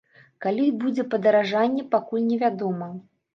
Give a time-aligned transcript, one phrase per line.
[0.45, 2.91] Калі будзе падаражанне, пакуль невядома.